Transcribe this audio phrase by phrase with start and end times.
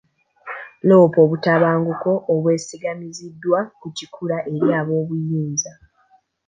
[0.87, 5.71] Loopa obutabanguko obwesigamiziddwa ku kikula eri ab'obuyinza.